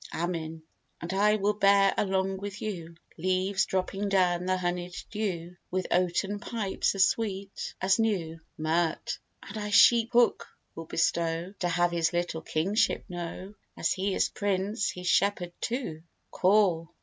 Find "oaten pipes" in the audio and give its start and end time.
5.91-6.95